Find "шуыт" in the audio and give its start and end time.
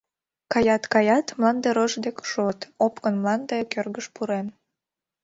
2.29-2.59